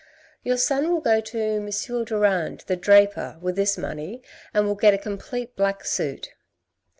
[0.41, 1.69] "Your son will go to M.
[2.05, 6.33] Durand, the draper, with this money and will get a complete black suit."